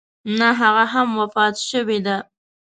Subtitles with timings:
[0.39, 2.17] نه هغه هم وفات شوې ده.